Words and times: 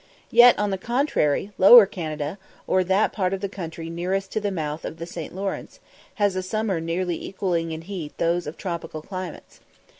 Yet, 0.31 0.57
on 0.57 0.71
the 0.71 0.79
contrary, 0.79 1.51
Lower 1.59 1.85
Canada, 1.85 2.39
or 2.65 2.83
that 2.83 3.13
part 3.13 3.35
of 3.35 3.39
the 3.41 3.47
country 3.47 3.87
nearest 3.87 4.31
to 4.31 4.39
the 4.39 4.49
mouth 4.49 4.83
of 4.83 4.97
the 4.97 5.05
St. 5.05 5.31
Lawrence, 5.35 5.79
has 6.15 6.35
a 6.35 6.41
summer 6.41 6.81
nearly 6.81 7.23
equalling 7.23 7.71
in 7.71 7.83
heat 7.83 8.17
those 8.17 8.47
of 8.47 8.57
tropical 8.57 9.03
climates. 9.03 9.59